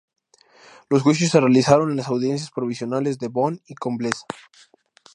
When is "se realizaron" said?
1.29-1.91